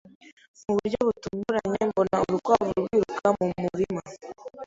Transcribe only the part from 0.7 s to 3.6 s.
buryo butunguranye, mbona urukwavu rwiruka mu